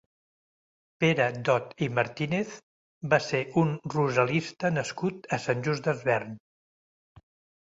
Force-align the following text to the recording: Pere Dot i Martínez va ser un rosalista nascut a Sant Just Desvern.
Pere 1.03 1.25
Dot 1.49 1.75
i 1.87 1.89
Martínez 1.97 2.55
va 3.11 3.19
ser 3.27 3.43
un 3.65 3.75
rosalista 3.97 4.73
nascut 4.79 5.31
a 5.39 5.41
Sant 5.45 5.63
Just 5.69 5.91
Desvern. 5.93 6.35